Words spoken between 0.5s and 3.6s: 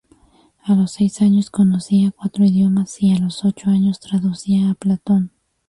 A los seis años conocía cuatro idiomas y a los